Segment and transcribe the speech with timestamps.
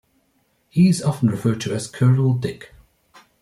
[0.67, 2.73] He is often referred to as "Colonel Dick".